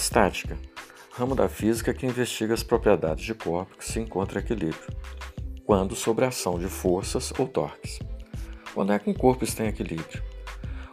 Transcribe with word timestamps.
Estática, 0.00 0.58
ramo 1.12 1.34
da 1.34 1.46
física 1.46 1.92
que 1.92 2.06
investiga 2.06 2.54
as 2.54 2.62
propriedades 2.62 3.22
de 3.22 3.34
corpo 3.34 3.76
que 3.76 3.84
se 3.84 4.00
encontram 4.00 4.40
em 4.40 4.44
equilíbrio, 4.44 4.96
quando 5.62 5.94
sobre 5.94 6.24
a 6.24 6.28
ação 6.28 6.58
de 6.58 6.68
forças 6.68 7.30
ou 7.38 7.46
torques. 7.46 7.98
Quando 8.72 8.94
é 8.94 8.98
que 8.98 9.10
um 9.10 9.12
corpo 9.12 9.44
está 9.44 9.62
em 9.62 9.68
equilíbrio? 9.68 10.22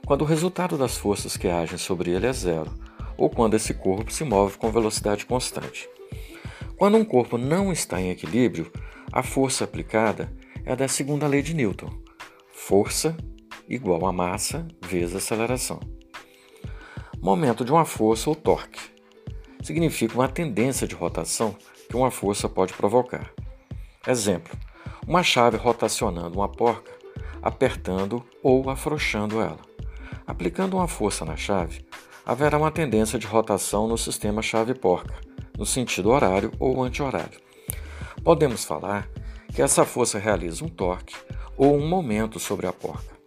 Quando 0.06 0.24
o 0.24 0.26
resultado 0.26 0.78
das 0.78 0.98
forças 0.98 1.38
que 1.38 1.48
agem 1.48 1.78
sobre 1.78 2.12
ele 2.12 2.28
é 2.28 2.34
zero, 2.34 2.70
ou 3.16 3.30
quando 3.30 3.54
esse 3.54 3.74
corpo 3.74 4.12
se 4.12 4.26
move 4.26 4.58
com 4.58 4.70
velocidade 4.70 5.26
constante. 5.26 5.90
Quando 6.76 6.98
um 6.98 7.06
corpo 7.06 7.38
não 7.38 7.72
está 7.72 8.02
em 8.02 8.12
equilíbrio, 8.12 8.70
a 9.14 9.24
força 9.24 9.64
aplicada 9.64 10.30
é 10.66 10.76
da 10.76 10.90
segunda 10.90 11.28
lei 11.28 11.42
de 11.42 11.54
Newton: 11.54 11.90
força 12.52 13.16
igual 13.70 14.06
a 14.06 14.12
massa 14.12 14.68
vezes 14.86 15.16
aceleração. 15.16 15.80
Momento 17.22 17.64
de 17.64 17.72
uma 17.72 17.86
força 17.86 18.30
ou 18.30 18.36
torque 18.36 18.97
significa 19.62 20.16
uma 20.16 20.28
tendência 20.28 20.88
de 20.88 20.96
rotação 20.96 21.56
que 21.90 21.96
uma 21.96 22.12
força 22.12 22.48
pode 22.48 22.74
provocar. 22.74 23.32
Exemplo: 24.06 24.58
uma 25.06 25.24
chave 25.24 25.58
rotacionando 25.58 26.38
uma 26.38 26.50
porca, 26.50 26.92
apertando 27.42 28.24
ou 28.44 28.70
afrouxando 28.70 29.42
ela. 29.42 29.60
Aplicando 30.26 30.76
uma 30.76 30.88
força 30.88 31.24
na 31.24 31.38
chave, 31.38 31.86
haverá 32.26 32.58
uma 32.58 32.72
tendência 32.72 33.18
de 33.18 33.26
rotação 33.26 33.88
no 33.88 33.98
sistema 33.98 34.42
chave-porca, 34.42 35.16
no 35.58 35.66
sentido 35.66 36.10
horário 36.10 36.52
ou 36.60 36.84
anti-horário. 36.84 37.40
Podemos 38.24 38.66
falar 38.66 39.10
que 39.54 39.62
essa 39.62 39.86
força 39.86 40.20
realiza 40.20 40.66
um 40.66 40.68
torque 40.68 41.16
ou 41.56 41.78
um 41.78 41.88
momento 41.88 42.40
sobre 42.40 42.68
a 42.68 42.74
porca. 42.74 43.18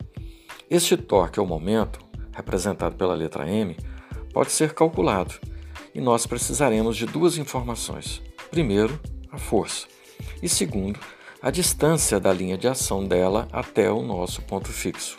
Este 0.68 0.96
torque 0.96 1.40
ou 1.40 1.46
momento, 1.46 1.98
representado 2.32 2.94
pela 2.94 3.14
letra 3.14 3.48
M, 3.48 3.76
pode 4.32 4.52
ser 4.52 4.74
calculado 4.74 5.34
e 5.94 6.00
nós 6.00 6.26
precisaremos 6.26 6.96
de 6.96 7.06
duas 7.06 7.38
informações. 7.38 8.22
Primeiro, 8.50 8.98
a 9.30 9.38
força, 9.38 9.86
e 10.42 10.48
segundo, 10.48 10.98
a 11.42 11.50
distância 11.50 12.20
da 12.20 12.32
linha 12.32 12.58
de 12.58 12.68
ação 12.68 13.06
dela 13.06 13.48
até 13.52 13.90
o 13.90 14.02
nosso 14.02 14.42
ponto 14.42 14.68
fixo. 14.68 15.18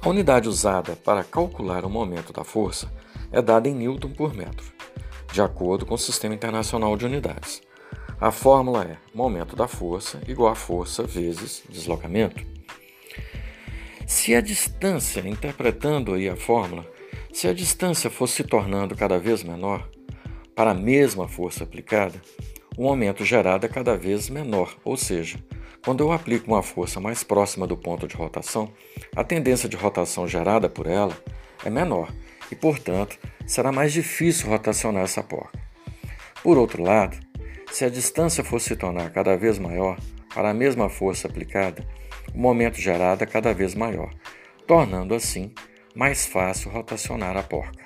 A 0.00 0.08
unidade 0.08 0.48
usada 0.48 0.94
para 0.96 1.24
calcular 1.24 1.84
o 1.84 1.90
momento 1.90 2.32
da 2.32 2.44
força 2.44 2.92
é 3.32 3.42
dada 3.42 3.68
em 3.68 3.74
newton 3.74 4.10
por 4.10 4.34
metro, 4.34 4.66
de 5.32 5.42
acordo 5.42 5.84
com 5.84 5.94
o 5.94 5.98
Sistema 5.98 6.34
Internacional 6.34 6.96
de 6.96 7.06
Unidades. 7.06 7.62
A 8.20 8.30
fórmula 8.30 8.84
é 8.84 8.96
momento 9.14 9.54
da 9.54 9.68
força 9.68 10.20
igual 10.26 10.50
a 10.50 10.54
força 10.54 11.02
vezes 11.02 11.62
deslocamento. 11.68 12.44
Se 14.06 14.34
a 14.34 14.40
distância, 14.40 15.20
interpretando 15.20 16.14
aí 16.14 16.28
a 16.28 16.36
fórmula, 16.36 16.86
se 17.38 17.46
a 17.46 17.54
distância 17.54 18.10
fosse 18.10 18.34
se 18.34 18.42
tornando 18.42 18.96
cada 18.96 19.16
vez 19.16 19.44
menor, 19.44 19.88
para 20.56 20.72
a 20.72 20.74
mesma 20.74 21.28
força 21.28 21.62
aplicada, 21.62 22.20
o 22.76 22.82
momento 22.82 23.24
gerado 23.24 23.64
é 23.64 23.68
cada 23.68 23.96
vez 23.96 24.28
menor, 24.28 24.76
ou 24.84 24.96
seja, 24.96 25.38
quando 25.84 26.02
eu 26.02 26.10
aplico 26.10 26.48
uma 26.48 26.64
força 26.64 26.98
mais 26.98 27.22
próxima 27.22 27.64
do 27.64 27.76
ponto 27.76 28.08
de 28.08 28.16
rotação, 28.16 28.72
a 29.14 29.22
tendência 29.22 29.68
de 29.68 29.76
rotação 29.76 30.26
gerada 30.26 30.68
por 30.68 30.88
ela 30.88 31.16
é 31.64 31.70
menor 31.70 32.12
e, 32.50 32.56
portanto, 32.56 33.16
será 33.46 33.70
mais 33.70 33.92
difícil 33.92 34.48
rotacionar 34.48 35.04
essa 35.04 35.22
porca. 35.22 35.60
Por 36.42 36.58
outro 36.58 36.82
lado, 36.82 37.16
se 37.70 37.84
a 37.84 37.88
distância 37.88 38.42
fosse 38.42 38.70
se 38.70 38.76
tornar 38.76 39.12
cada 39.12 39.36
vez 39.36 39.60
maior, 39.60 39.96
para 40.34 40.50
a 40.50 40.54
mesma 40.54 40.88
força 40.88 41.28
aplicada, 41.28 41.86
o 42.34 42.38
momento 42.38 42.80
gerado 42.80 43.22
é 43.22 43.28
cada 43.28 43.54
vez 43.54 43.76
maior, 43.76 44.12
tornando 44.66 45.14
assim 45.14 45.54
mais 45.94 46.26
fácil 46.26 46.70
rotacionar 46.70 47.36
a 47.36 47.42
porca. 47.42 47.84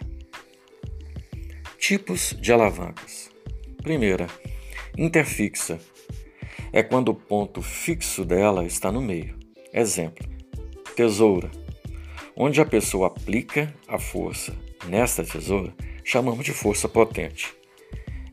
Tipos 1.78 2.36
de 2.40 2.52
alavancas. 2.52 3.30
Primeira, 3.82 4.26
interfixa. 4.96 5.80
É 6.72 6.82
quando 6.82 7.08
o 7.08 7.14
ponto 7.14 7.60
fixo 7.60 8.24
dela 8.24 8.64
está 8.64 8.90
no 8.92 9.02
meio. 9.02 9.38
Exemplo: 9.72 10.26
tesoura. 10.94 11.50
Onde 12.34 12.60
a 12.60 12.64
pessoa 12.64 13.08
aplica 13.08 13.74
a 13.86 13.98
força 13.98 14.56
nesta 14.86 15.22
tesoura, 15.22 15.74
chamamos 16.04 16.44
de 16.44 16.52
força 16.52 16.88
potente. 16.88 17.54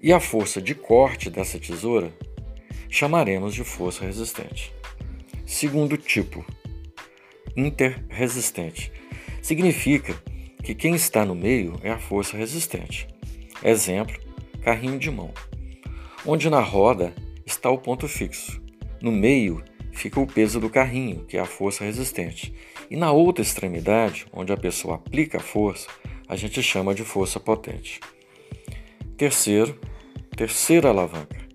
E 0.02 0.14
a 0.14 0.20
força 0.20 0.62
de 0.62 0.74
corte 0.74 1.30
dessa 1.30 1.60
tesoura 1.60 2.14
chamaremos 2.90 3.54
de 3.54 3.64
força 3.64 4.06
resistente. 4.06 4.74
Segundo 5.46 5.98
tipo, 5.98 6.46
interresistente 7.58 8.92
significa 9.42 10.14
que 10.64 10.76
quem 10.76 10.96
está 10.96 11.26
no 11.26 11.36
meio 11.36 11.80
é 11.84 11.90
a 11.90 12.00
força 12.00 12.38
resistente. 12.38 13.08
Exemplo: 13.64 14.16
carrinho 14.62 15.00
de 15.00 15.10
mão, 15.10 15.34
onde 16.26 16.50
na 16.50 16.62
roda 16.62 17.14
está 17.46 17.70
o 17.70 17.78
ponto 17.78 18.08
fixo. 18.08 18.62
No 19.02 19.12
meio 19.12 19.64
fica 19.92 20.20
o 20.20 20.28
peso 20.28 20.60
do 20.60 20.70
carrinho, 20.70 21.26
que 21.26 21.38
é 21.38 21.40
a 21.40 21.46
força 21.46 21.84
resistente. 21.84 22.54
E 22.90 22.96
na 22.96 23.12
outra 23.12 23.42
extremidade, 23.42 24.26
onde 24.32 24.52
a 24.52 24.58
pessoa 24.58 24.96
aplica 24.96 25.38
a 25.38 25.42
força, 25.42 25.88
a 26.28 26.36
gente 26.36 26.62
chama 26.62 26.94
de 26.94 27.04
força 27.04 27.40
potente. 27.40 28.00
Terceiro, 29.18 29.80
terceira 30.36 30.90
alavanca 30.90 31.50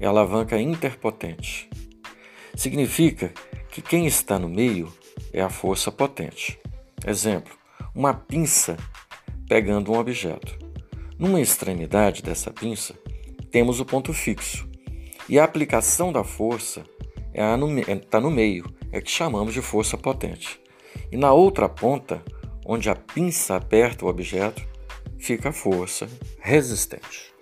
é 0.00 0.06
a 0.06 0.10
alavanca 0.10 0.60
interpotente. 0.60 1.68
Significa 2.54 3.32
que 3.70 3.82
quem 3.82 4.06
está 4.06 4.38
no 4.38 4.48
meio 4.48 4.92
é 5.32 5.40
a 5.40 5.48
força 5.48 5.90
potente. 5.90 6.58
Exemplo: 7.06 7.52
uma 7.94 8.14
pinça 8.14 8.76
pegando 9.48 9.92
um 9.92 9.98
objeto. 9.98 10.58
Numa 11.18 11.40
extremidade 11.40 12.22
dessa 12.22 12.50
pinça, 12.50 12.94
temos 13.50 13.78
o 13.78 13.84
ponto 13.84 14.12
fixo, 14.12 14.68
e 15.28 15.38
a 15.38 15.44
aplicação 15.44 16.12
da 16.12 16.24
força 16.24 16.84
está 17.32 17.56
no, 17.56 17.78
é, 17.78 17.96
tá 17.96 18.20
no 18.20 18.30
meio, 18.30 18.64
é 18.90 19.00
que 19.00 19.10
chamamos 19.10 19.54
de 19.54 19.60
força 19.60 19.96
potente. 19.96 20.60
E 21.10 21.16
na 21.16 21.32
outra 21.32 21.68
ponta, 21.68 22.22
onde 22.64 22.88
a 22.88 22.96
pinça 22.96 23.56
aperta 23.56 24.04
o 24.04 24.08
objeto, 24.08 24.66
fica 25.18 25.50
a 25.50 25.52
força 25.52 26.08
resistente. 26.40 27.33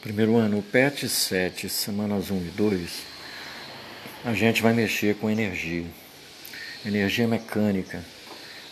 Primeiro 0.00 0.36
ano, 0.36 0.60
o 0.60 0.62
PET 0.62 1.08
7, 1.08 1.68
semanas 1.68 2.30
1 2.30 2.36
e 2.36 2.50
2, 2.50 3.02
a 4.24 4.32
gente 4.32 4.62
vai 4.62 4.72
mexer 4.72 5.16
com 5.16 5.28
energia, 5.28 5.84
energia 6.86 7.26
mecânica. 7.26 8.04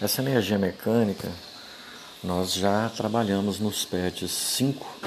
Essa 0.00 0.22
energia 0.22 0.56
mecânica 0.56 1.28
nós 2.22 2.54
já 2.54 2.88
trabalhamos 2.90 3.58
nos 3.58 3.84
PETs 3.84 4.30
5 4.30 5.00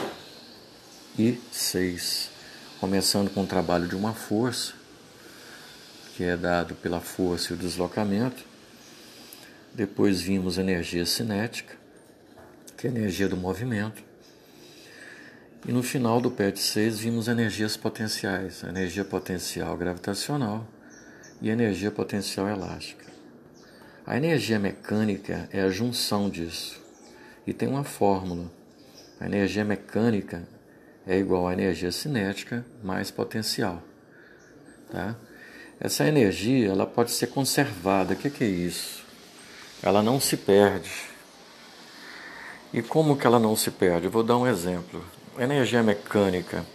e 1.18 1.40
6, 1.54 2.30
começando 2.82 3.30
com 3.34 3.44
o 3.44 3.48
trabalho 3.48 3.88
de 3.88 3.96
uma 3.96 4.14
força, 4.14 4.74
que 6.18 6.26
é 6.26 6.36
dado 6.36 6.76
pela 6.76 7.00
força 7.00 7.54
e 7.54 7.56
o 7.56 7.58
deslocamento. 7.58 8.44
Depois 9.74 10.20
vimos 10.20 10.58
energia 10.58 11.06
cinética, 11.06 11.78
que 12.76 12.88
é 12.88 12.90
a 12.90 12.94
energia 12.94 13.30
do 13.30 13.38
movimento. 13.38 14.09
E 15.70 15.72
no 15.72 15.84
final 15.84 16.20
do 16.20 16.32
PET 16.32 16.60
6 16.60 16.98
vimos 16.98 17.28
energias 17.28 17.78
potenciais, 17.78 18.64
energia 18.64 19.06
potencial 19.06 19.78
gravitacional 19.78 20.68
e 21.40 21.48
energia 21.48 21.92
potencial 21.92 22.48
elástica. 22.50 23.06
A 24.04 24.18
energia 24.18 24.58
mecânica 24.58 25.48
é 25.54 25.62
a 25.62 25.70
junção 25.70 26.28
disso 26.28 26.82
e 27.46 27.54
tem 27.54 27.70
uma 27.70 27.84
fórmula. 27.84 28.52
A 29.20 29.28
energia 29.28 29.64
mecânica 29.64 30.42
é 31.06 31.20
igual 31.20 31.48
à 31.48 31.54
energia 31.54 31.92
cinética 31.92 32.66
mais 32.84 33.12
potencial. 33.12 33.84
Tá? 34.92 35.16
Essa 35.80 36.04
energia 36.04 36.70
ela 36.72 36.88
pode 36.88 37.12
ser 37.12 37.28
conservada. 37.28 38.16
O 38.16 38.18
que, 38.18 38.32
que 38.32 38.44
é 38.44 38.48
isso? 38.48 39.06
Ela 39.84 40.02
não 40.02 40.20
se 40.20 40.36
perde. 40.36 40.90
E 42.74 42.82
como 42.82 43.16
que 43.16 43.28
ela 43.28 43.38
não 43.38 43.56
se 43.56 43.70
perde? 43.70 44.06
Eu 44.06 44.12
vou 44.12 44.24
dar 44.24 44.36
um 44.36 44.48
exemplo 44.48 45.19
energia 45.44 45.82
mecânica 45.82 46.66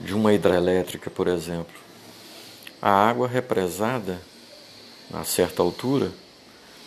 de 0.00 0.14
uma 0.14 0.32
hidrelétrica, 0.32 1.10
por 1.10 1.28
exemplo, 1.28 1.74
a 2.80 2.90
água 2.90 3.28
represada 3.28 4.18
a 5.12 5.24
certa 5.24 5.62
altura 5.62 6.10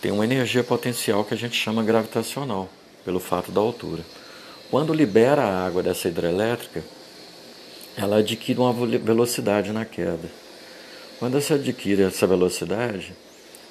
tem 0.02 0.12
uma 0.12 0.24
energia 0.24 0.64
potencial 0.64 1.24
que 1.24 1.34
a 1.34 1.38
gente 1.38 1.56
chama 1.56 1.84
gravitacional, 1.84 2.68
pelo 3.04 3.20
fato 3.20 3.52
da 3.52 3.62
altura. 3.62 4.04
Quando 4.72 4.94
libera 4.94 5.44
a 5.44 5.66
água 5.66 5.84
dessa 5.84 6.08
hidrelétrica, 6.08 6.84
ela 7.96 8.18
adquire 8.18 8.60
uma 8.60 8.74
velocidade 8.74 9.72
na 9.72 9.86
queda. 9.86 10.30
Quando 11.20 11.40
você 11.40 11.54
adquire 11.54 12.04
essa 12.04 12.28
velocidade, 12.28 13.16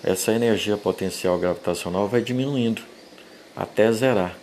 essa 0.03 0.33
energia 0.33 0.77
potencial 0.77 1.39
gravitacional 1.39 2.09
vai 2.09 2.23
diminuindo 2.23 2.83
até 3.57 3.91
zerar. 3.93 4.37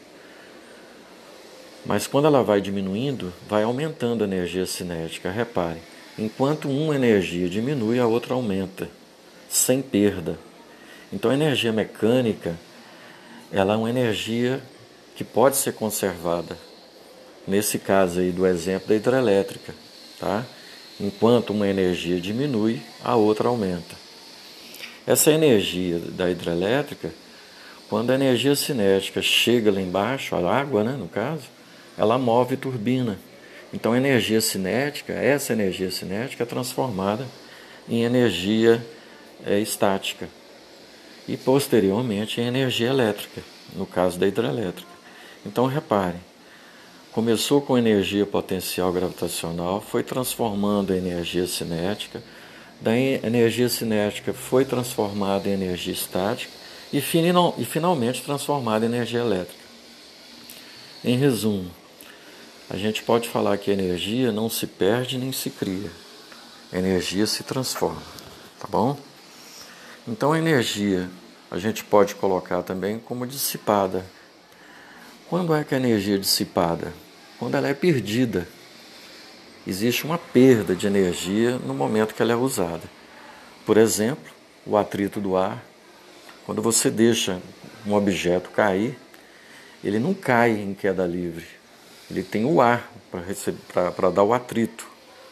Mas 1.85 2.05
quando 2.05 2.25
ela 2.25 2.43
vai 2.43 2.61
diminuindo, 2.61 3.33
vai 3.49 3.63
aumentando 3.63 4.23
a 4.23 4.27
energia 4.27 4.65
cinética, 4.65 5.31
reparem. 5.31 5.81
Enquanto 6.17 6.69
uma 6.69 6.95
energia 6.95 7.49
diminui, 7.49 7.99
a 7.99 8.05
outra 8.05 8.33
aumenta, 8.33 8.87
sem 9.49 9.81
perda. 9.81 10.37
Então 11.11 11.31
a 11.31 11.33
energia 11.33 11.71
mecânica, 11.71 12.55
ela 13.51 13.73
é 13.73 13.77
uma 13.77 13.89
energia 13.89 14.61
que 15.15 15.23
pode 15.23 15.57
ser 15.57 15.73
conservada. 15.73 16.57
Nesse 17.47 17.79
caso 17.79 18.19
aí 18.19 18.31
do 18.31 18.45
exemplo 18.45 18.89
da 18.89 18.95
hidrelétrica, 18.95 19.73
tá? 20.19 20.45
Enquanto 20.99 21.49
uma 21.49 21.67
energia 21.67 22.21
diminui, 22.21 22.79
a 23.03 23.15
outra 23.15 23.47
aumenta. 23.47 23.95
Essa 25.07 25.31
energia 25.31 25.97
da 25.97 26.29
hidrelétrica, 26.29 27.11
quando 27.89 28.11
a 28.11 28.15
energia 28.15 28.55
cinética 28.55 29.21
chega 29.21 29.71
lá 29.71 29.81
embaixo, 29.81 30.35
a 30.35 30.55
água, 30.55 30.83
né, 30.83 30.91
no 30.91 31.07
caso, 31.07 31.43
ela 32.01 32.17
move 32.17 32.57
turbina. 32.57 33.19
Então, 33.71 33.93
a 33.93 33.97
energia 33.97 34.41
cinética, 34.41 35.13
essa 35.13 35.53
energia 35.53 35.91
cinética 35.91 36.41
é 36.41 36.45
transformada 36.47 37.27
em 37.87 38.01
energia 38.03 38.83
é, 39.45 39.59
estática 39.59 40.27
e 41.27 41.37
posteriormente 41.37 42.41
em 42.41 42.47
energia 42.47 42.89
elétrica, 42.89 43.43
no 43.75 43.85
caso 43.85 44.17
da 44.17 44.27
hidrelétrica. 44.27 44.89
Então, 45.45 45.67
reparem, 45.67 46.19
começou 47.11 47.61
com 47.61 47.77
energia 47.77 48.25
potencial 48.25 48.91
gravitacional, 48.91 49.79
foi 49.79 50.01
transformando 50.01 50.95
em 50.95 50.97
energia 50.97 51.45
cinética, 51.45 52.23
da 52.81 52.97
energia 52.97 53.69
cinética 53.69 54.33
foi 54.33 54.65
transformada 54.65 55.47
em 55.47 55.53
energia 55.53 55.93
estática 55.93 56.51
e, 56.91 56.99
final, 56.99 57.53
e 57.59 57.63
finalmente 57.63 58.23
transformada 58.23 58.87
em 58.87 58.89
energia 58.89 59.19
elétrica. 59.19 59.61
Em 61.05 61.15
resumo, 61.15 61.69
a 62.71 62.77
gente 62.77 63.03
pode 63.03 63.27
falar 63.27 63.57
que 63.57 63.69
a 63.69 63.73
energia 63.73 64.31
não 64.31 64.49
se 64.49 64.65
perde 64.65 65.17
nem 65.17 65.33
se 65.33 65.49
cria. 65.49 65.91
A 66.71 66.77
energia 66.77 67.27
se 67.27 67.43
transforma, 67.43 68.01
tá 68.57 68.65
bom? 68.65 68.97
Então 70.07 70.31
a 70.31 70.39
energia 70.39 71.09
a 71.51 71.57
gente 71.57 71.83
pode 71.83 72.15
colocar 72.15 72.63
também 72.63 72.97
como 72.97 73.27
dissipada. 73.27 74.05
Quando 75.29 75.53
é 75.53 75.65
que 75.65 75.75
a 75.75 75.77
energia 75.77 76.15
é 76.15 76.17
dissipada? 76.17 76.93
Quando 77.37 77.55
ela 77.55 77.67
é 77.67 77.73
perdida. 77.73 78.47
Existe 79.67 80.05
uma 80.05 80.17
perda 80.17 80.73
de 80.73 80.87
energia 80.87 81.57
no 81.57 81.73
momento 81.73 82.15
que 82.15 82.21
ela 82.21 82.31
é 82.31 82.37
usada. 82.37 82.89
Por 83.65 83.75
exemplo, 83.75 84.31
o 84.65 84.77
atrito 84.77 85.19
do 85.19 85.35
ar. 85.35 85.61
Quando 86.45 86.61
você 86.61 86.89
deixa 86.89 87.41
um 87.85 87.93
objeto 87.93 88.49
cair, 88.49 88.97
ele 89.83 89.99
não 89.99 90.13
cai 90.13 90.51
em 90.51 90.73
queda 90.73 91.05
livre 91.05 91.60
ele 92.11 92.23
tem 92.23 92.43
o 92.43 92.59
ar 92.59 92.91
para 93.73 94.09
dar 94.09 94.23
o 94.23 94.33
atrito. 94.33 94.85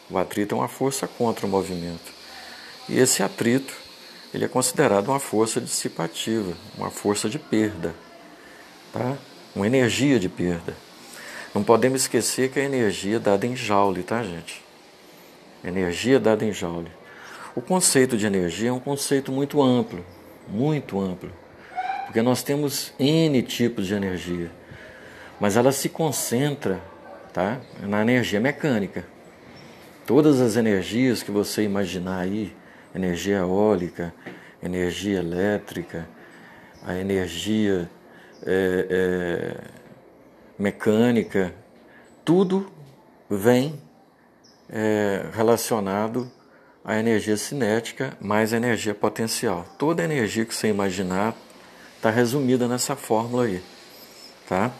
O 0.08 0.16
atrito 0.16 0.54
é 0.54 0.58
uma 0.58 0.68
força 0.68 1.06
contra 1.06 1.46
o 1.46 1.48
movimento. 1.48 2.10
E 2.88 2.98
esse 2.98 3.22
atrito 3.22 3.76
ele 4.32 4.46
é 4.46 4.48
considerado 4.48 5.08
uma 5.08 5.20
força 5.20 5.60
dissipativa, 5.60 6.56
uma 6.78 6.90
força 6.90 7.28
de 7.28 7.38
perda, 7.38 7.94
tá? 8.92 9.16
uma 9.54 9.66
energia 9.66 10.18
de 10.18 10.28
perda. 10.28 10.74
Não 11.54 11.62
podemos 11.62 12.02
esquecer 12.02 12.50
que 12.50 12.58
a 12.58 12.64
energia 12.64 13.16
é 13.16 13.18
dada 13.18 13.46
em 13.46 13.54
joule, 13.54 14.02
tá, 14.02 14.22
gente? 14.22 14.64
Energia 15.62 16.18
dada 16.18 16.44
em 16.44 16.52
joule. 16.52 16.90
O 17.54 17.60
conceito 17.60 18.16
de 18.16 18.24
energia 18.24 18.70
é 18.70 18.72
um 18.72 18.80
conceito 18.80 19.30
muito 19.30 19.60
amplo, 19.60 20.04
muito 20.48 20.98
amplo, 20.98 21.30
porque 22.06 22.22
nós 22.22 22.42
temos 22.42 22.94
N 22.98 23.42
tipos 23.42 23.86
de 23.86 23.94
energia 23.94 24.50
mas 25.40 25.56
ela 25.56 25.72
se 25.72 25.88
concentra 25.88 26.80
tá, 27.32 27.60
na 27.80 28.02
energia 28.02 28.38
mecânica. 28.38 29.06
Todas 30.06 30.40
as 30.40 30.56
energias 30.56 31.22
que 31.22 31.30
você 31.30 31.62
imaginar 31.62 32.18
aí, 32.18 32.54
energia 32.94 33.38
eólica, 33.38 34.12
energia 34.62 35.18
elétrica, 35.18 36.06
a 36.84 36.96
energia 36.96 37.88
é, 38.44 38.86
é, 38.90 39.56
mecânica, 40.58 41.54
tudo 42.24 42.70
vem 43.28 43.80
é, 44.68 45.26
relacionado 45.32 46.30
à 46.84 46.98
energia 46.98 47.36
cinética 47.36 48.16
mais 48.20 48.52
a 48.52 48.56
energia 48.56 48.94
potencial. 48.94 49.64
Toda 49.78 50.04
energia 50.04 50.44
que 50.44 50.54
você 50.54 50.68
imaginar 50.68 51.34
está 51.96 52.10
resumida 52.10 52.66
nessa 52.66 52.96
fórmula 52.96 53.44
aí, 53.44 53.62
tá? 54.48 54.72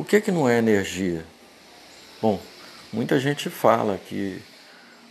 O 0.00 0.04
que, 0.04 0.16
é 0.16 0.20
que 0.22 0.32
não 0.32 0.48
é 0.48 0.56
energia? 0.56 1.26
Bom, 2.22 2.40
muita 2.90 3.20
gente 3.20 3.50
fala 3.50 3.98
que 3.98 4.40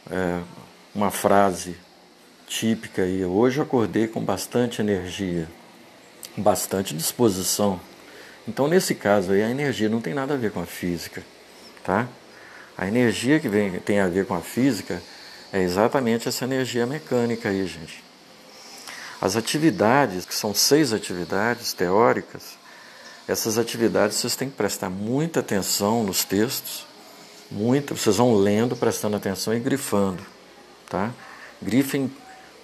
é, 0.09 0.41
uma 0.95 1.12
frase 1.12 1.77
típica 2.47 3.03
aí, 3.03 3.24
hoje 3.24 3.59
eu 3.59 3.63
acordei 3.65 4.07
com 4.07 4.19
bastante 4.19 4.81
energia, 4.81 5.47
bastante 6.36 6.95
disposição. 6.95 7.80
Então, 8.47 8.68
nesse 8.68 8.95
caso 8.95 9.31
aí, 9.31 9.44
a 9.44 9.51
energia 9.51 9.88
não 9.88 10.01
tem 10.01 10.15
nada 10.15 10.33
a 10.33 10.38
ver 10.38 10.51
com 10.51 10.59
a 10.59 10.65
física, 10.65 11.21
tá? 11.83 12.07
A 12.75 12.88
energia 12.88 13.39
que 13.39 13.47
vem, 13.47 13.74
tem 13.74 14.00
a 14.00 14.07
ver 14.07 14.25
com 14.25 14.33
a 14.33 14.42
física 14.42 15.03
é 15.53 15.62
exatamente 15.62 16.27
essa 16.27 16.45
energia 16.45 16.88
mecânica 16.88 17.50
aí, 17.50 17.68
gente. 17.68 18.03
As 19.21 19.35
atividades, 19.35 20.25
que 20.25 20.33
são 20.33 20.51
seis 20.51 20.94
atividades 20.94 21.74
teóricas, 21.74 22.57
essas 23.30 23.60
atividades 23.60 24.18
vocês 24.18 24.36
têm 24.36 24.50
que 24.50 24.56
prestar 24.56 24.90
muita 24.90 25.42
atenção 25.42 26.04
nos 26.04 26.24
textos, 26.24 26.88
muita, 27.52 27.94
vocês 27.94 28.18
vão 28.18 28.34
lendo, 28.34 28.76
prestando 28.76 29.16
atenção 29.16 29.54
e 29.54 29.60
grifando, 29.60 30.26
tá? 30.90 31.14
Grifem 31.62 32.12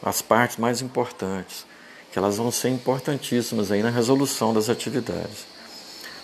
as 0.01 0.23
partes 0.23 0.57
mais 0.57 0.81
importantes, 0.81 1.67
que 2.11 2.17
elas 2.17 2.37
vão 2.37 2.49
ser 2.49 2.69
importantíssimas 2.69 3.71
aí 3.71 3.83
na 3.83 3.91
resolução 3.91 4.55
das 4.55 4.67
atividades. 4.67 5.45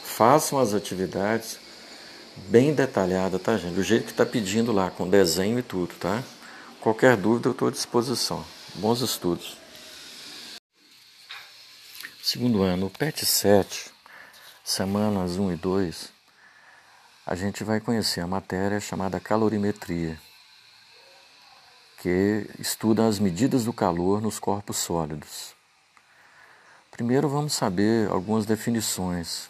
Façam 0.03 0.57
as 0.57 0.73
atividades 0.73 1.59
bem 2.49 2.73
detalhadas, 2.73 3.39
tá, 3.39 3.57
gente? 3.57 3.75
Do 3.75 3.83
jeito 3.83 4.05
que 4.05 4.11
está 4.11 4.25
pedindo 4.25 4.71
lá, 4.71 4.89
com 4.89 5.07
desenho 5.07 5.59
e 5.59 5.63
tudo, 5.63 5.93
tá? 5.99 6.23
Qualquer 6.79 7.15
dúvida 7.15 7.49
eu 7.49 7.51
estou 7.51 7.67
à 7.67 7.71
disposição. 7.71 8.43
Bons 8.73 9.01
estudos. 9.01 9.55
Segundo 12.23 12.63
ano, 12.63 12.87
o 12.87 12.89
PET 12.89 13.23
7 13.23 14.00
semanas 14.63 15.37
1 15.37 15.53
e 15.53 15.55
2, 15.55 16.11
a 17.25 17.35
gente 17.35 17.63
vai 17.63 17.79
conhecer 17.79 18.21
a 18.21 18.27
matéria 18.27 18.79
chamada 18.79 19.19
calorimetria, 19.19 20.19
que 21.99 22.49
estuda 22.59 23.07
as 23.07 23.19
medidas 23.19 23.65
do 23.65 23.73
calor 23.73 24.21
nos 24.21 24.39
corpos 24.39 24.77
sólidos. 24.77 25.53
Primeiro 26.89 27.29
vamos 27.29 27.53
saber 27.53 28.09
algumas 28.09 28.45
definições. 28.45 29.49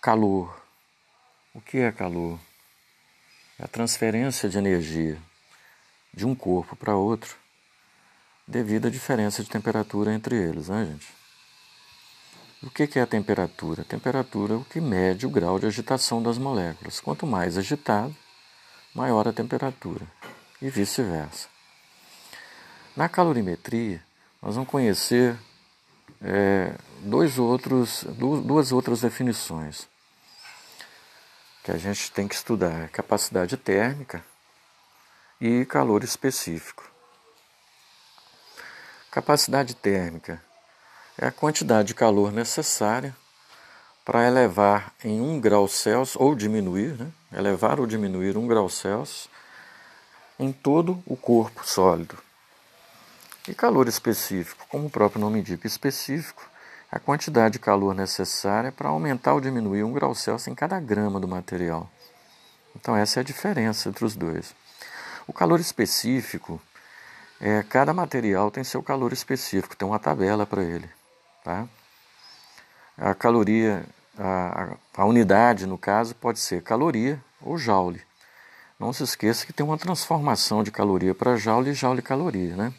Calor. 0.00 0.62
O 1.54 1.60
que 1.60 1.78
é 1.78 1.90
calor? 1.90 2.38
É 3.58 3.64
a 3.64 3.68
transferência 3.68 4.48
de 4.48 4.58
energia 4.58 5.18
de 6.12 6.26
um 6.26 6.34
corpo 6.34 6.76
para 6.76 6.94
outro 6.94 7.36
devido 8.46 8.86
à 8.86 8.90
diferença 8.90 9.42
de 9.42 9.50
temperatura 9.50 10.12
entre 10.12 10.36
eles, 10.36 10.68
né, 10.68 10.84
gente? 10.84 11.15
O 12.66 12.70
que 12.70 12.98
é 12.98 13.02
a 13.02 13.06
temperatura? 13.06 13.82
A 13.82 13.84
temperatura 13.84 14.54
é 14.54 14.56
o 14.56 14.64
que 14.64 14.80
mede 14.80 15.24
o 15.24 15.30
grau 15.30 15.56
de 15.56 15.66
agitação 15.66 16.20
das 16.20 16.36
moléculas. 16.36 16.98
Quanto 16.98 17.24
mais 17.24 17.56
agitado, 17.56 18.14
maior 18.92 19.28
a 19.28 19.32
temperatura, 19.32 20.04
e 20.60 20.68
vice-versa. 20.68 21.46
Na 22.96 23.08
calorimetria, 23.08 24.02
nós 24.42 24.56
vamos 24.56 24.68
conhecer 24.68 25.38
é, 26.20 26.74
dois 27.02 27.38
outros, 27.38 28.02
duas 28.02 28.72
outras 28.72 29.00
definições 29.00 29.86
que 31.62 31.70
a 31.70 31.78
gente 31.78 32.10
tem 32.10 32.26
que 32.26 32.34
estudar: 32.34 32.88
capacidade 32.88 33.56
térmica 33.56 34.24
e 35.40 35.64
calor 35.66 36.02
específico. 36.02 36.90
Capacidade 39.08 39.76
térmica 39.76 40.44
é 41.18 41.26
a 41.26 41.32
quantidade 41.32 41.88
de 41.88 41.94
calor 41.94 42.30
necessária 42.30 43.16
para 44.04 44.26
elevar 44.26 44.92
em 45.02 45.20
1 45.20 45.40
grau 45.40 45.66
Celsius, 45.66 46.14
ou 46.14 46.34
diminuir, 46.34 46.96
né? 46.96 47.10
elevar 47.32 47.80
ou 47.80 47.86
diminuir 47.86 48.36
1 48.36 48.46
grau 48.46 48.68
Celsius 48.68 49.28
em 50.38 50.52
todo 50.52 51.02
o 51.06 51.16
corpo 51.16 51.66
sólido. 51.66 52.16
E 53.48 53.54
calor 53.54 53.88
específico, 53.88 54.66
como 54.68 54.86
o 54.86 54.90
próprio 54.90 55.20
nome 55.20 55.40
indica, 55.40 55.66
específico, 55.66 56.48
a 56.90 56.98
quantidade 56.98 57.54
de 57.54 57.58
calor 57.58 57.94
necessária 57.94 58.70
para 58.70 58.90
aumentar 58.90 59.34
ou 59.34 59.40
diminuir 59.40 59.82
1 59.82 59.92
grau 59.92 60.14
Celsius 60.14 60.48
em 60.48 60.54
cada 60.54 60.78
grama 60.78 61.18
do 61.18 61.26
material. 61.26 61.90
Então 62.76 62.96
essa 62.96 63.18
é 63.18 63.22
a 63.22 63.24
diferença 63.24 63.88
entre 63.88 64.04
os 64.04 64.14
dois. 64.14 64.54
O 65.26 65.32
calor 65.32 65.58
específico, 65.58 66.60
é, 67.40 67.62
cada 67.64 67.92
material 67.92 68.50
tem 68.50 68.62
seu 68.62 68.82
calor 68.82 69.12
específico, 69.12 69.74
tem 69.74 69.88
uma 69.88 69.98
tabela 69.98 70.46
para 70.46 70.62
ele. 70.62 70.88
Tá? 71.46 71.68
A 72.98 73.14
caloria, 73.14 73.86
a, 74.18 74.76
a 74.96 75.04
unidade 75.04 75.64
no 75.64 75.78
caso 75.78 76.12
pode 76.12 76.40
ser 76.40 76.60
caloria 76.60 77.22
ou 77.40 77.56
joule. 77.56 78.02
não 78.80 78.92
se 78.92 79.04
esqueça 79.04 79.46
que 79.46 79.52
tem 79.52 79.64
uma 79.64 79.78
transformação 79.78 80.64
de 80.64 80.72
caloria 80.72 81.14
para 81.14 81.36
joule 81.36 81.70
e 81.70 81.72
joule 81.72 82.02
caloria, 82.02 82.56
né? 82.56 82.74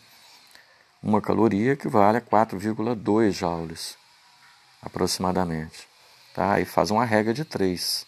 Uma 1.02 1.22
caloria 1.22 1.72
equivale 1.72 2.18
a 2.18 2.22
4,2 2.22 3.32
joules, 3.32 3.98
aproximadamente. 4.82 5.88
Tá? 6.34 6.60
E 6.60 6.66
faz 6.66 6.92
uma 6.92 7.06
regra 7.06 7.34
de 7.34 7.46
3. 7.46 8.06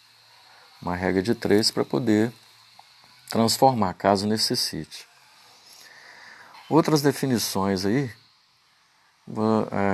Uma 0.82 0.94
regra 0.94 1.22
de 1.22 1.34
3 1.34 1.72
para 1.72 1.86
poder 1.86 2.34
transformar, 3.30 3.94
caso 3.94 4.28
necessite. 4.28 5.08
Outras 6.70 7.02
definições 7.02 7.86
aí 7.86 8.12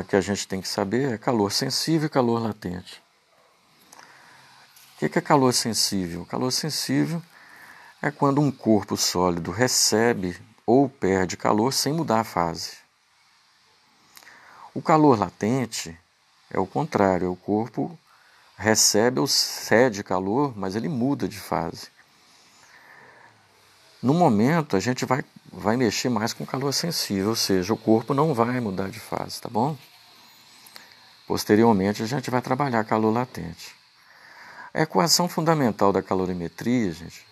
que 0.08 0.16
a 0.16 0.22
gente 0.22 0.48
tem 0.48 0.62
que 0.62 0.68
saber 0.68 1.14
é 1.14 1.18
calor 1.18 1.52
sensível 1.52 2.08
e 2.08 2.10
calor 2.10 2.42
latente. 2.42 3.02
O 4.96 4.98
que 4.98 5.20
é 5.20 5.22
calor 5.22 5.54
sensível? 5.54 6.26
Calor 6.26 6.52
sensível 6.52 7.22
é 8.02 8.10
quando 8.12 8.40
um 8.40 8.52
corpo 8.52 8.96
sólido 8.96 9.52
recebe 9.52 10.40
ou 10.66 10.90
perde 10.90 11.36
calor 11.36 11.74
sem 11.74 11.94
mudar 11.94 12.22
a 12.22 12.24
fase. 12.24 12.78
O 14.74 14.82
calor 14.82 15.20
latente 15.20 15.98
é 16.50 16.60
o 16.60 16.66
contrário, 16.66 17.28
é 17.28 17.30
o 17.30 17.36
corpo 17.36 17.98
recebe 18.58 19.20
ou 19.20 19.28
cede 19.28 20.04
calor, 20.04 20.58
mas 20.58 20.76
ele 20.76 20.88
muda 20.88 21.28
de 21.28 21.40
fase. 21.40 21.95
No 24.02 24.14
momento, 24.14 24.76
a 24.76 24.80
gente 24.80 25.06
vai, 25.06 25.24
vai 25.52 25.78
mexer 25.78 26.10
mais 26.10 26.34
com 26.34 26.46
calor 26.46 26.74
sensível, 26.74 27.30
ou 27.30 27.36
seja, 27.36 27.74
o 27.74 27.78
corpo 27.78 28.14
não 28.14 28.34
vai 28.34 28.60
mudar 28.60 28.90
de 28.90 29.00
fase, 29.00 29.42
tá 29.42 29.50
bom? 29.50 29.78
Posteriormente, 31.28 32.04
a 32.04 32.06
gente 32.06 32.30
vai 32.30 32.42
trabalhar 32.42 32.84
calor 32.84 33.12
latente. 33.12 33.76
A 34.74 34.82
equação 34.82 35.28
fundamental 35.28 35.92
da 35.92 36.04
calorimetria, 36.04 36.92
gente, 36.92 37.26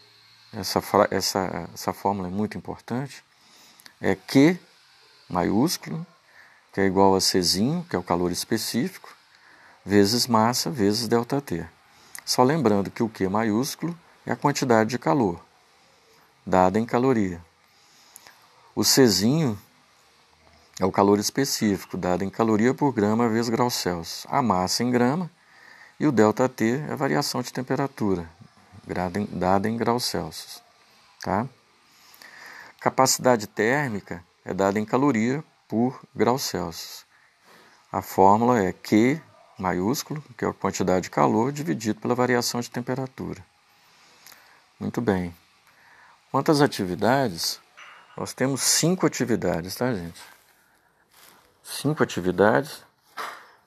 essa, 0.53 0.82
essa, 1.12 1.70
essa 1.74 1.93
fórmula 1.93 2.27
é 2.27 2.32
muito 2.32 2.58
importante, 2.58 3.24
é 4.01 4.15
Q 4.15 4.58
maiúsculo, 5.29 6.05
que 6.72 6.82
é 6.82 6.86
igual 6.86 7.15
a 7.15 7.20
Czinho, 7.20 7.86
que 7.88 7.96
é 7.96 8.00
o 8.00 8.03
calor 8.03 8.32
específico, 8.32 9.13
vezes 9.86 10.25
massa, 10.25 10.72
vezes 10.72 11.08
ΔT. 11.08 11.67
Só 12.25 12.41
lembrando 12.41 12.89
que 12.89 13.03
o 13.03 13.10
Q 13.10 13.27
maiúsculo 13.27 13.98
é 14.25 14.32
a 14.32 14.36
quantidade 14.36 14.89
de 14.89 14.98
calor 14.98 15.39
dada 16.45 16.79
em 16.79 16.85
caloria. 16.85 17.41
O 18.75 18.83
Czinho 18.83 19.59
é 20.79 20.85
o 20.85 20.91
calor 20.91 21.19
específico, 21.19 21.97
dado 21.97 22.23
em 22.23 22.29
caloria 22.29 22.73
por 22.73 22.91
grama 22.91 23.29
vezes 23.29 23.50
grau 23.50 23.69
Celsius. 23.69 24.25
A 24.29 24.41
massa 24.41 24.83
em 24.83 24.91
grama 24.91 25.29
e 26.00 26.07
o 26.07 26.12
ΔT 26.12 26.83
é 26.89 26.93
a 26.93 26.95
variação 26.95 27.41
de 27.41 27.53
temperatura, 27.53 28.29
dada 29.29 29.69
em 29.69 29.77
graus 29.77 30.05
Celsius. 30.05 30.62
Tá? 31.21 31.47
Capacidade 32.79 33.47
térmica 33.47 34.23
é 34.43 34.53
dada 34.53 34.79
em 34.79 34.85
caloria 34.85 35.43
por 35.67 36.01
grau 36.15 36.38
Celsius. 36.38 37.05
A 37.91 38.01
fórmula 38.01 38.62
é 38.62 38.73
Q 38.73 39.21
maiúsculo, 39.57 40.23
que 40.38 40.43
é 40.43 40.47
a 40.47 40.53
quantidade 40.53 41.03
de 41.03 41.09
calor, 41.09 41.51
dividido 41.51 42.00
pela 42.01 42.15
variação 42.15 42.59
de 42.59 42.69
temperatura. 42.69 43.45
Muito 44.79 45.00
bem. 45.00 45.33
Quantas 46.33 46.63
atividades? 46.63 47.61
Nós 48.17 48.33
temos 48.33 48.61
cinco 48.61 49.05
atividades, 49.05 49.75
tá, 49.75 49.93
gente? 49.93 50.19
Cinco 51.61 52.01
atividades 52.01 52.83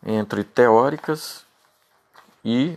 entre 0.04 0.42
teóricas 0.42 1.46
e, 2.44 2.76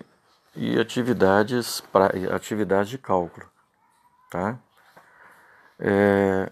e 0.55 0.79
atividades, 0.79 1.81
pra, 1.81 2.11
atividades 2.35 2.91
de 2.91 2.99
cálculo, 2.99 3.47
tá? 4.29 4.59
É, 5.79 6.51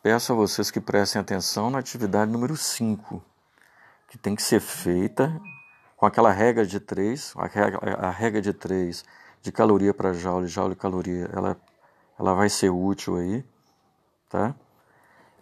peço 0.00 0.32
a 0.32 0.36
vocês 0.36 0.70
que 0.70 0.80
prestem 0.80 1.20
atenção 1.20 1.70
na 1.70 1.80
atividade 1.80 2.30
número 2.30 2.56
5, 2.56 3.20
que 4.08 4.16
tem 4.16 4.36
que 4.36 4.42
ser 4.42 4.60
feita 4.60 5.36
com 5.96 6.06
aquela 6.06 6.30
regra 6.30 6.64
de 6.64 6.78
3, 6.78 7.34
a 7.38 7.46
regra, 7.48 7.94
a 7.96 8.10
regra 8.10 8.40
de 8.40 8.52
3 8.52 9.04
de 9.42 9.50
caloria 9.50 9.92
para 9.92 10.12
joule, 10.12 10.46
joule 10.46 10.76
caloria, 10.76 11.28
ela 11.32 11.60
ela 12.18 12.34
vai 12.34 12.48
ser 12.48 12.70
útil 12.70 13.16
aí, 13.16 13.44
tá? 14.28 14.54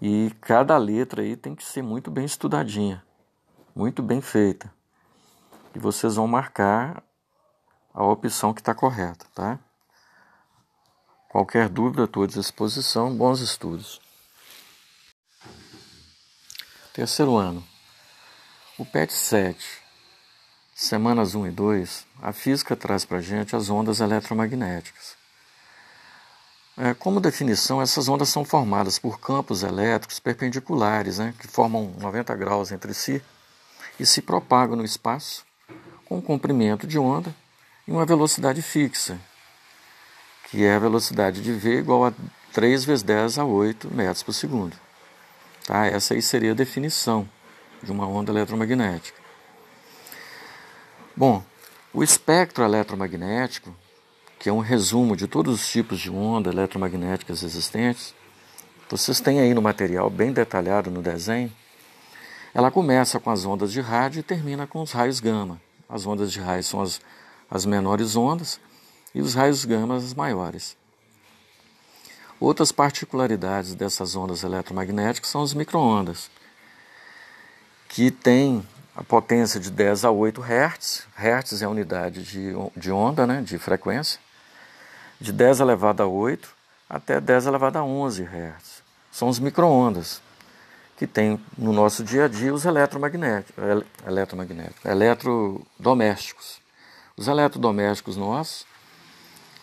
E 0.00 0.30
cada 0.40 0.76
letra 0.76 1.22
aí 1.22 1.36
tem 1.36 1.54
que 1.54 1.64
ser 1.64 1.82
muito 1.82 2.10
bem 2.10 2.24
estudadinha, 2.24 3.02
muito 3.74 4.02
bem 4.02 4.20
feita. 4.20 4.72
E 5.74 5.78
vocês 5.78 6.16
vão 6.16 6.26
marcar 6.26 7.02
a 7.92 8.04
opção 8.04 8.52
que 8.52 8.60
está 8.60 8.74
correta, 8.74 9.26
tá? 9.34 9.58
Qualquer 11.30 11.68
dúvida, 11.68 12.04
estou 12.04 12.22
à 12.22 12.26
disposição. 12.26 13.14
Bons 13.14 13.40
estudos. 13.40 14.00
Terceiro 16.94 17.36
ano. 17.36 17.62
O 18.78 18.86
PET 18.86 19.12
7, 19.12 19.82
semanas 20.74 21.34
1 21.34 21.48
e 21.48 21.50
2, 21.50 22.06
a 22.22 22.32
física 22.32 22.74
traz 22.74 23.04
para 23.04 23.20
gente 23.20 23.54
as 23.54 23.68
ondas 23.68 24.00
eletromagnéticas. 24.00 25.16
É, 26.78 26.92
como 26.92 27.20
definição, 27.20 27.80
essas 27.80 28.06
ondas 28.06 28.28
são 28.28 28.44
formadas 28.44 28.98
por 28.98 29.18
campos 29.18 29.62
elétricos 29.62 30.20
perpendiculares, 30.20 31.18
né, 31.18 31.32
que 31.38 31.48
formam 31.48 31.94
90 31.98 32.34
graus 32.36 32.70
entre 32.70 32.92
si 32.92 33.22
e 33.98 34.04
se 34.04 34.20
propagam 34.20 34.76
no 34.76 34.84
espaço 34.84 35.46
com 36.04 36.18
um 36.18 36.20
comprimento 36.20 36.86
de 36.86 36.98
onda 36.98 37.34
e 37.88 37.90
uma 37.90 38.04
velocidade 38.04 38.60
fixa, 38.60 39.18
que 40.50 40.64
é 40.64 40.74
a 40.74 40.78
velocidade 40.78 41.40
de 41.40 41.50
V 41.52 41.78
igual 41.78 42.04
a 42.04 42.12
3 42.52 42.84
vezes 42.84 43.02
10 43.02 43.38
a 43.38 43.44
8 43.46 43.94
metros 43.94 44.22
por 44.22 44.34
segundo. 44.34 44.76
Tá? 45.66 45.86
Essa 45.86 46.12
aí 46.12 46.20
seria 46.20 46.52
a 46.52 46.54
definição 46.54 47.26
de 47.82 47.90
uma 47.90 48.06
onda 48.06 48.30
eletromagnética. 48.32 49.18
Bom, 51.16 51.42
o 51.92 52.02
espectro 52.02 52.62
eletromagnético 52.62 53.74
que 54.38 54.48
é 54.48 54.52
um 54.52 54.60
resumo 54.60 55.16
de 55.16 55.26
todos 55.26 55.54
os 55.54 55.68
tipos 55.68 55.98
de 55.98 56.10
onda 56.10 56.50
eletromagnéticas 56.50 57.42
existentes. 57.42 58.14
Vocês 58.88 59.20
têm 59.20 59.40
aí 59.40 59.54
no 59.54 59.62
material 59.62 60.10
bem 60.10 60.32
detalhado 60.32 60.90
no 60.90 61.02
desenho. 61.02 61.52
Ela 62.54 62.70
começa 62.70 63.18
com 63.18 63.30
as 63.30 63.44
ondas 63.44 63.72
de 63.72 63.80
rádio 63.80 64.20
e 64.20 64.22
termina 64.22 64.66
com 64.66 64.82
os 64.82 64.92
raios 64.92 65.20
gama. 65.20 65.60
As 65.88 66.06
ondas 66.06 66.30
de 66.32 66.40
rádio 66.40 66.64
são 66.64 66.80
as, 66.80 67.00
as 67.50 67.64
menores 67.64 68.16
ondas 68.16 68.60
e 69.14 69.20
os 69.20 69.34
raios 69.34 69.64
gama 69.64 69.96
as 69.96 70.14
maiores. 70.14 70.76
Outras 72.38 72.70
particularidades 72.70 73.74
dessas 73.74 74.14
ondas 74.14 74.42
eletromagnéticas 74.42 75.30
são 75.30 75.42
as 75.42 75.54
microondas, 75.54 76.30
que 77.88 78.10
têm 78.10 78.66
a 78.94 79.02
potência 79.02 79.58
de 79.58 79.70
10 79.70 80.04
a 80.04 80.10
8 80.10 80.42
Hz. 80.42 81.06
Hertz 81.16 81.62
é 81.62 81.64
a 81.64 81.70
unidade 81.70 82.22
de, 82.22 82.52
de 82.76 82.92
onda, 82.92 83.26
né, 83.26 83.40
de 83.40 83.58
frequência 83.58 84.20
de 85.20 85.32
10 85.32 85.60
elevado 85.60 86.02
a 86.02 86.06
8 86.06 86.48
até 86.88 87.20
10 87.20 87.46
elevado 87.46 87.76
a 87.76 87.84
11 87.84 88.22
Hz. 88.22 88.82
São 89.10 89.28
os 89.28 89.38
microondas 89.38 90.20
que 90.96 91.06
tem 91.06 91.38
no 91.56 91.72
nosso 91.72 92.02
dia 92.02 92.24
a 92.24 92.28
dia 92.28 92.52
os 92.52 92.64
eletromagnéticos, 92.64 93.62
eletromagnéticos, 94.06 94.84
eletrodomésticos. 94.84 96.60
Os 97.16 97.28
eletrodomésticos 97.28 98.16
nossos, 98.16 98.66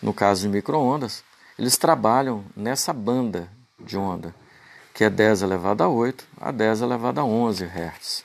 no 0.02 0.12
caso 0.12 0.42
de 0.42 0.48
microondas, 0.48 1.24
eles 1.58 1.76
trabalham 1.76 2.44
nessa 2.56 2.92
banda 2.92 3.48
de 3.78 3.96
onda, 3.96 4.34
que 4.92 5.04
é 5.04 5.10
10 5.10 5.42
elevado 5.42 5.82
a 5.82 5.88
8 5.88 6.24
a 6.40 6.50
10 6.50 6.82
elevado 6.82 7.20
a 7.20 7.24
11 7.24 7.64
Hz. 7.64 8.24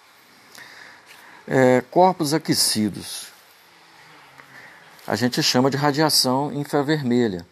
É, 1.47 1.81
corpos 1.89 2.33
aquecidos 2.33 3.31
a 5.09 5.15
gente 5.15 5.41
chama 5.41 5.71
de 5.71 5.75
radiação 5.75 6.53
infravermelha. 6.53 7.43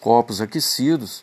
Corpos 0.00 0.40
aquecidos 0.40 1.22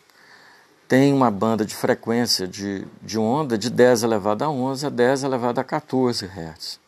têm 0.86 1.12
uma 1.12 1.28
banda 1.28 1.64
de 1.64 1.74
frequência 1.74 2.46
de, 2.46 2.86
de 3.02 3.18
onda 3.18 3.58
de 3.58 3.68
10 3.68 4.04
elevado 4.04 4.44
a 4.44 4.48
11 4.48 4.86
a 4.86 4.88
10 4.88 5.24
elevado 5.24 5.58
a 5.58 5.64
14 5.64 6.24
Hz. 6.24 6.78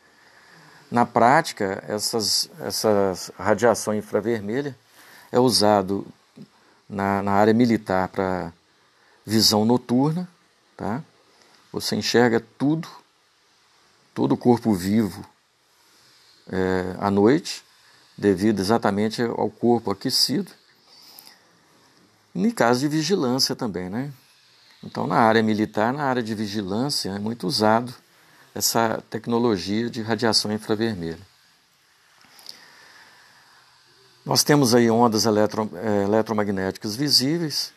Na 0.88 1.04
prática, 1.04 1.82
essas, 1.88 2.48
essas 2.60 3.32
radiação 3.36 3.92
infravermelha 3.92 4.78
é 5.32 5.40
usado 5.40 6.06
na, 6.88 7.24
na 7.24 7.32
área 7.32 7.52
militar 7.52 8.06
para 8.06 8.52
visão 9.26 9.64
noturna, 9.64 10.28
tá? 10.76 11.02
Você 11.72 11.96
enxerga 11.96 12.40
tudo, 12.56 12.88
todo 14.14 14.34
o 14.34 14.38
corpo 14.38 14.72
vivo 14.72 15.26
é, 16.48 16.94
à 17.00 17.10
noite 17.10 17.68
devido 18.20 18.60
exatamente 18.60 19.22
ao 19.22 19.48
corpo 19.48 19.90
aquecido. 19.90 20.52
E 22.34 22.46
em 22.46 22.50
caso 22.50 22.80
de 22.80 22.88
vigilância 22.88 23.56
também, 23.56 23.88
né? 23.88 24.12
Então, 24.84 25.06
na 25.06 25.16
área 25.16 25.42
militar, 25.42 25.92
na 25.92 26.04
área 26.04 26.22
de 26.22 26.34
vigilância, 26.34 27.10
é 27.10 27.18
muito 27.18 27.46
usado 27.46 27.94
essa 28.54 29.02
tecnologia 29.08 29.88
de 29.88 30.02
radiação 30.02 30.52
infravermelha. 30.52 31.18
Nós 34.24 34.44
temos 34.44 34.74
aí 34.74 34.90
ondas 34.90 35.24
eletro, 35.24 35.70
é, 35.74 36.02
eletromagnéticas 36.02 36.94
visíveis, 36.94 37.72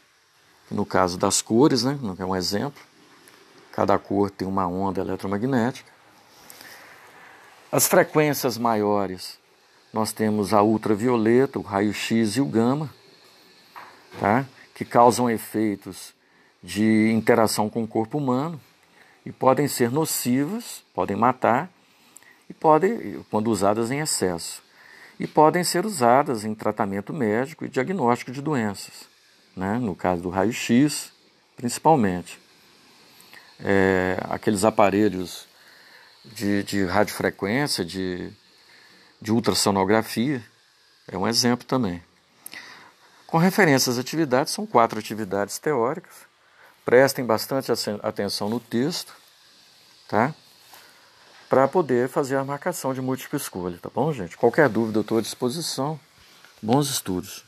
no 0.69 0.85
caso 0.85 1.17
das 1.17 1.41
cores, 1.41 1.83
né, 1.83 1.97
é 2.19 2.25
um 2.25 2.35
exemplo. 2.35 2.81
Cada 3.71 3.97
cor 3.97 4.29
tem 4.29 4.47
uma 4.47 4.67
onda 4.67 5.01
eletromagnética. 5.01 5.91
As 7.71 7.87
frequências 7.87 8.57
maiores, 8.57 9.39
nós 9.93 10.11
temos 10.11 10.53
a 10.55 10.63
ultravioleta, 10.63 11.59
o 11.59 11.61
raio-x 11.61 12.35
e 12.35 12.41
o 12.41 12.45
gama, 12.45 12.89
tá? 14.19 14.43
que 14.73 14.83
causam 14.83 15.29
efeitos 15.29 16.15
de 16.63 17.11
interação 17.11 17.69
com 17.69 17.83
o 17.83 17.87
corpo 17.87 18.17
humano 18.17 18.59
e 19.23 19.31
podem 19.31 19.67
ser 19.67 19.91
nocivas, 19.91 20.83
podem 20.95 21.15
matar 21.15 21.69
e 22.49 22.53
podem, 22.53 23.23
quando 23.29 23.51
usadas 23.51 23.91
em 23.91 23.99
excesso, 23.99 24.63
e 25.19 25.27
podem 25.27 25.63
ser 25.63 25.85
usadas 25.85 26.43
em 26.43 26.55
tratamento 26.55 27.13
médico 27.13 27.63
e 27.63 27.69
diagnóstico 27.69 28.31
de 28.31 28.41
doenças, 28.41 29.07
né? 29.55 29.77
no 29.77 29.95
caso 29.95 30.23
do 30.23 30.29
raio-x, 30.29 31.11
principalmente. 31.55 32.39
É, 33.59 34.17
aqueles 34.23 34.63
aparelhos 34.63 35.47
de, 36.25 36.63
de 36.63 36.83
radiofrequência, 36.83 37.85
de, 37.85 38.31
de 39.23 39.31
ultrassonografia, 39.31 40.43
é 41.07 41.17
um 41.17 41.25
exemplo 41.25 41.65
também. 41.65 42.03
Com 43.25 43.37
referência 43.37 43.89
às 43.89 43.97
atividades, 43.97 44.51
são 44.51 44.67
quatro 44.67 44.99
atividades 44.99 45.57
teóricas. 45.57 46.13
Prestem 46.83 47.23
bastante 47.23 47.71
atenção 48.03 48.49
no 48.49 48.59
texto, 48.59 49.13
tá? 50.09 50.35
Para 51.49 51.69
poder 51.69 52.09
fazer 52.09 52.35
a 52.35 52.43
marcação 52.43 52.93
de 52.93 52.99
múltipla 52.99 53.37
escolha, 53.37 53.79
tá 53.81 53.89
bom, 53.89 54.11
gente? 54.11 54.35
Qualquer 54.35 54.67
dúvida 54.67 54.99
eu 54.99 55.03
estou 55.03 55.17
à 55.17 55.21
disposição. 55.21 55.97
Bons 56.61 56.89
estudos. 56.89 57.45